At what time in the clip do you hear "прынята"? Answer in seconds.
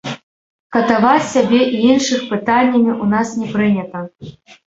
3.53-3.99